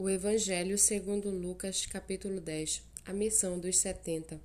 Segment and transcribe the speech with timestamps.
[0.00, 2.84] O Evangelho segundo Lucas, capítulo 10.
[3.04, 4.40] A missão dos setenta.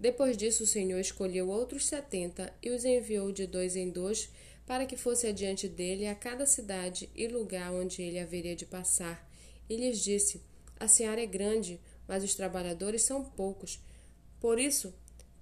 [0.00, 4.30] Depois disso, o Senhor escolheu outros setenta e os enviou de dois em dois
[4.66, 9.30] para que fosse adiante dele a cada cidade e lugar onde ele haveria de passar.
[9.68, 10.40] E lhes disse:
[10.78, 11.78] A seara é grande,
[12.08, 13.78] mas os trabalhadores são poucos.
[14.40, 14.94] Por isso,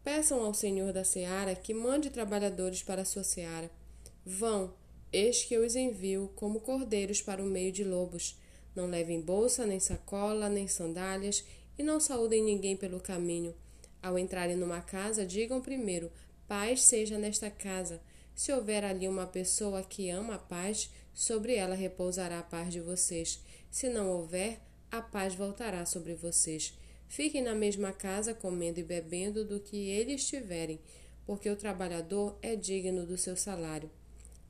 [0.02, 3.70] peçam ao Senhor da seara que mande trabalhadores para a sua seara.
[4.26, 4.74] Vão,
[5.12, 8.36] eis que eu os envio como cordeiros para o meio de lobos.
[8.78, 11.44] Não levem bolsa, nem sacola, nem sandálias,
[11.76, 13.52] e não saúdem ninguém pelo caminho.
[14.00, 16.12] Ao entrarem numa casa, digam primeiro:
[16.46, 18.00] Paz seja nesta casa.
[18.36, 22.78] Se houver ali uma pessoa que ama a paz, sobre ela repousará a paz de
[22.78, 23.42] vocês.
[23.68, 24.60] Se não houver,
[24.92, 26.72] a paz voltará sobre vocês.
[27.08, 30.78] Fiquem na mesma casa, comendo e bebendo do que eles tiverem,
[31.26, 33.90] porque o trabalhador é digno do seu salário.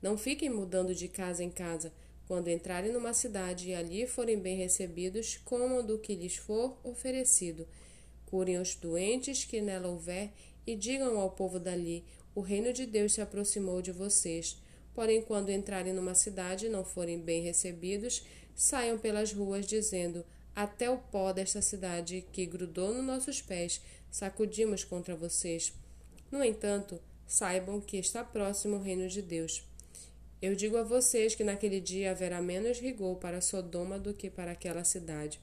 [0.03, 1.91] Não fiquem mudando de casa em casa.
[2.29, 7.67] Quando entrarem numa cidade e ali forem bem recebidos, comam do que lhes for oferecido.
[8.27, 10.31] Curem os doentes que nela houver
[10.67, 12.05] e digam ao povo dali:
[12.35, 14.61] O reino de Deus se aproximou de vocês.
[14.93, 20.23] Porém, quando entrarem numa cidade e não forem bem recebidos, saiam pelas ruas dizendo:
[20.55, 25.73] Até o pó desta cidade que grudou nos nossos pés sacudimos contra vocês.
[26.31, 29.67] No entanto, saibam que está próximo o reino de Deus.
[30.41, 34.51] Eu digo a vocês que naquele dia haverá menos rigor para Sodoma do que para
[34.51, 35.39] aquela cidade.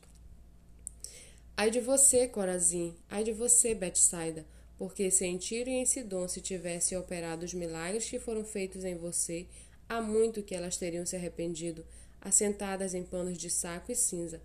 [1.55, 4.47] Ai de você, Corazim, ai de você, Betsaida,
[4.79, 8.85] porque se em Tiro e em Sidom se tivessem operado os milagres que foram feitos
[8.85, 9.47] em você,
[9.87, 11.85] há muito que elas teriam se arrependido,
[12.19, 14.41] assentadas em panos de saco e cinza.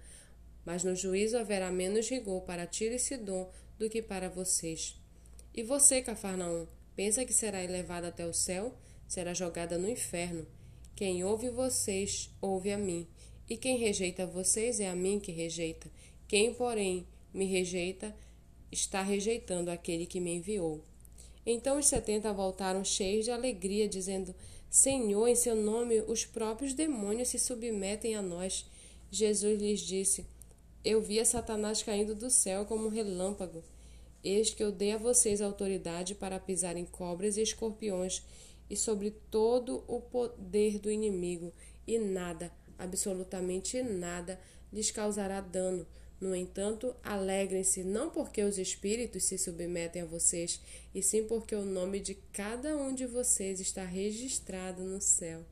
[0.65, 4.97] Mas no juízo haverá menos rigor para Tiro e Sidom do que para vocês.
[5.53, 8.73] E você, Cafarnaum, pensa que será elevado até o céu?
[9.11, 10.47] Será jogada no inferno.
[10.95, 13.05] Quem ouve vocês, ouve a mim,
[13.49, 15.91] e quem rejeita vocês é a mim que rejeita.
[16.29, 18.15] Quem, porém, me rejeita,
[18.71, 20.81] está rejeitando aquele que me enviou.
[21.45, 24.33] Então os setenta voltaram cheios de alegria, dizendo:
[24.69, 28.65] Senhor, em seu nome os próprios demônios se submetem a nós.
[29.11, 30.25] Jesus lhes disse:
[30.85, 33.61] Eu vi a Satanás caindo do céu como um relâmpago.
[34.23, 38.23] Eis que eu dei a vocês autoridade para pisar em cobras e escorpiões
[38.71, 41.51] e sobre todo o poder do inimigo,
[41.85, 42.49] e nada,
[42.79, 44.39] absolutamente nada,
[44.71, 45.85] lhes causará dano.
[46.21, 50.61] No entanto, alegrem-se não porque os espíritos se submetem a vocês,
[50.95, 55.43] e sim porque o nome de cada um de vocês está registrado no céu.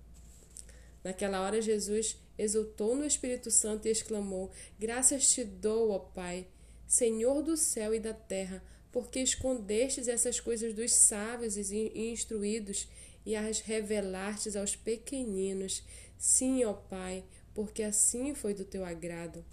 [1.03, 6.47] Naquela hora, Jesus exultou no Espírito Santo e exclamou: Graças te dou, ó Pai,
[6.87, 12.87] Senhor do céu e da terra, porque escondestes essas coisas dos sábios e instruídos
[13.29, 15.83] e as revelastes aos pequeninos.
[16.17, 17.23] Sim, ó Pai,
[17.53, 19.45] porque assim foi do teu agrado.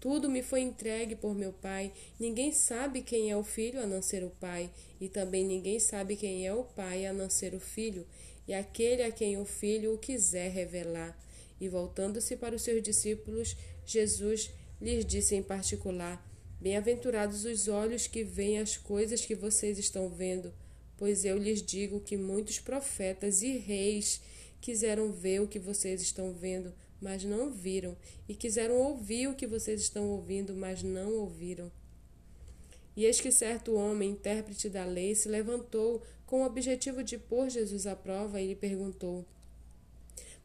[0.00, 1.92] Tudo me foi entregue por meu Pai.
[2.18, 4.68] Ninguém sabe quem é o Filho a não ser o Pai,
[5.00, 8.04] e também ninguém sabe quem é o Pai a não ser o Filho,
[8.48, 11.16] e aquele a quem o Filho o quiser revelar.
[11.60, 14.50] E voltando-se para os seus discípulos, Jesus
[14.82, 16.20] lhes disse em particular:
[16.60, 20.52] Bem-aventurados os olhos que veem as coisas que vocês estão vendo
[20.96, 24.20] Pois eu lhes digo que muitos profetas e reis
[24.60, 27.96] quiseram ver o que vocês estão vendo, mas não viram,
[28.28, 31.70] e quiseram ouvir o que vocês estão ouvindo, mas não ouviram.
[32.96, 37.50] E eis que certo homem, intérprete da lei, se levantou com o objetivo de pôr
[37.50, 39.24] Jesus à prova e lhe perguntou: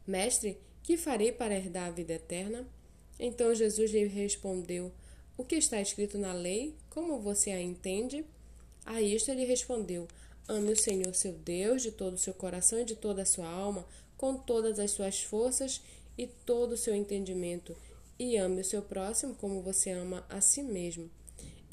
[0.06, 2.66] Mestre, que farei para herdar a vida eterna?
[3.18, 4.92] Então Jesus lhe respondeu:
[5.36, 6.74] O que está escrito na lei?
[6.90, 8.24] Como você a entende?
[8.84, 10.08] A isto ele respondeu:
[10.48, 13.48] Ame o Senhor seu Deus de todo o seu coração e de toda a sua
[13.48, 13.86] alma,
[14.16, 15.80] com todas as suas forças
[16.18, 17.76] e todo o seu entendimento,
[18.18, 21.10] e ame o seu próximo como você ama a si mesmo.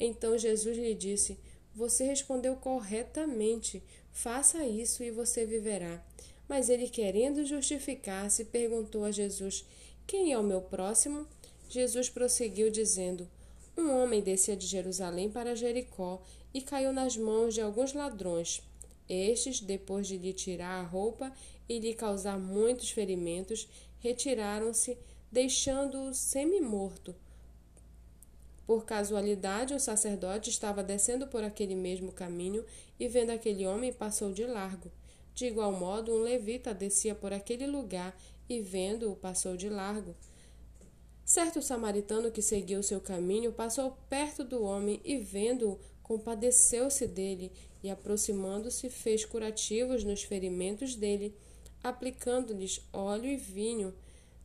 [0.00, 1.38] Então Jesus lhe disse:
[1.74, 3.82] Você respondeu corretamente.
[4.10, 6.02] Faça isso e você viverá.
[6.48, 9.64] Mas ele, querendo justificar-se, perguntou a Jesus:
[10.06, 11.26] Quem é o meu próximo?
[11.68, 13.28] Jesus prosseguiu, dizendo:
[13.76, 16.22] Um homem descia de Jerusalém para Jericó
[16.54, 18.62] e caiu nas mãos de alguns ladrões.
[19.08, 21.32] Estes, depois de lhe tirar a roupa
[21.68, 23.68] e lhe causar muitos ferimentos,
[24.00, 24.98] retiraram-se,
[25.30, 27.14] deixando-o semi-morto.
[28.66, 32.64] Por casualidade, um sacerdote estava descendo por aquele mesmo caminho
[33.00, 34.92] e, vendo aquele homem, passou de largo.
[35.34, 38.14] De igual modo, um levita descia por aquele lugar
[38.48, 40.14] e, vendo-o, passou de largo.
[41.24, 45.78] Certo samaritano que seguiu o seu caminho passou perto do homem e, vendo-o,
[46.08, 47.52] compadeceu-se dele
[47.82, 51.36] e, aproximando-se, fez curativos nos ferimentos dele,
[51.84, 53.94] aplicando-lhes óleo e vinho.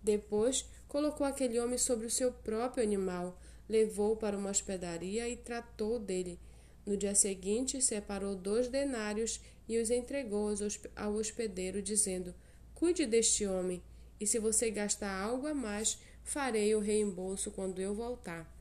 [0.04, 5.98] Depois, colocou aquele homem sobre o seu próprio animal, levou-o para uma hospedaria e tratou
[5.98, 6.38] dele.
[6.86, 9.40] No dia seguinte, separou dois denários
[9.70, 10.50] e os entregou
[10.98, 12.36] ao hospedeiro, dizendo:
[12.76, 13.82] Cuide deste homem,
[14.20, 18.54] e se você gastar algo a mais, farei o reembolso quando eu voltar.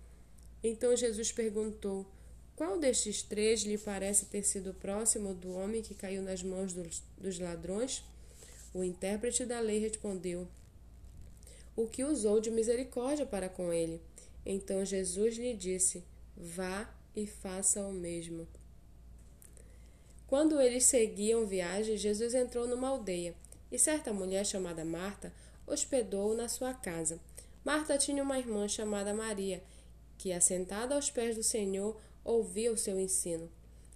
[0.62, 2.06] Então Jesus perguntou:
[2.64, 7.02] Qual destes três lhe parece ter sido próximo do homem que caiu nas mãos dos,
[7.18, 8.04] dos ladrões?
[8.72, 10.46] O intérprete da lei respondeu:
[11.74, 14.00] O que usou de misericórdia para com ele.
[14.46, 16.04] Então Jesus lhe disse:
[16.36, 18.46] Vá e faça o mesmo.
[20.28, 23.34] Quando eles seguiam viagem, Jesus entrou numa aldeia,
[23.72, 25.32] e certa mulher chamada Marta
[25.66, 27.18] hospedou-o na sua casa.
[27.64, 29.60] Marta tinha uma irmã chamada Maria,
[30.16, 33.50] que, assentada aos pés do Senhor, ouvia o seu ensino.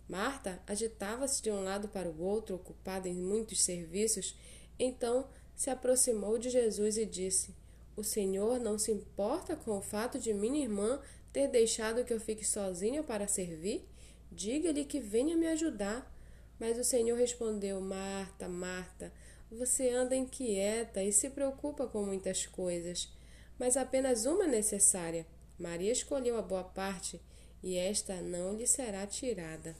[0.08, 4.36] Marta agitava-se de um lado para o outro, ocupada em muitos serviços.
[4.78, 7.54] Então se aproximou de Jesus e disse:
[7.96, 11.00] O Senhor não se importa com o fato de minha irmã
[11.32, 13.88] ter deixado que eu fique sozinha para servir?
[14.30, 16.12] Diga-lhe que venha me ajudar.
[16.58, 19.12] Mas o Senhor respondeu: Marta, Marta,
[19.50, 23.16] você anda inquieta e se preocupa com muitas coisas
[23.58, 25.26] mas apenas uma necessária.
[25.58, 27.20] Maria escolheu a boa parte,
[27.62, 29.74] e esta não lhe será tirada.